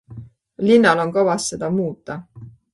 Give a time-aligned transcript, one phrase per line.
[0.69, 2.21] Linnal on kavas seda muuta.